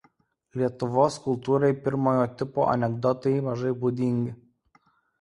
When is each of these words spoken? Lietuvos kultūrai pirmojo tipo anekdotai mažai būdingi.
Lietuvos 0.61 1.17
kultūrai 1.25 1.69
pirmojo 1.85 2.25
tipo 2.41 2.67
anekdotai 2.75 3.37
mažai 3.53 3.79
būdingi. 3.89 4.39